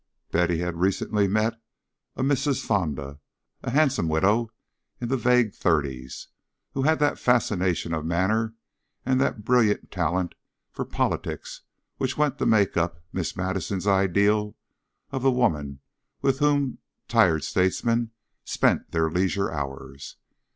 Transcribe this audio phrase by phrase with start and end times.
[0.31, 1.61] Betty had recently met
[2.15, 2.65] a Mrs.
[2.65, 3.19] Fonda,
[3.61, 4.49] a handsome widow
[4.99, 6.29] in the vague thirties,
[6.73, 8.55] who had that fascination of manner
[9.05, 10.33] and that brilliant talent
[10.71, 11.61] for politics
[11.97, 14.55] which went to make up Miss Madison's ideal
[15.11, 15.81] of the women
[16.23, 18.09] with whom tired statesmen
[18.43, 20.17] spent their leisure hours.